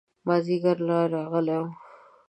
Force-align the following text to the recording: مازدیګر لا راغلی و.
مازدیګر 0.27 0.77
لا 0.87 0.99
راغلی 1.13 1.57
و. 1.61 1.65